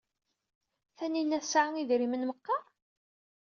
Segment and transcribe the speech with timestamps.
[0.97, 2.63] Taninna tesɛa idrimen meqqar?